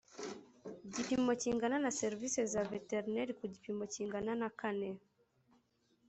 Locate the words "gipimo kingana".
0.93-1.77, 3.53-4.31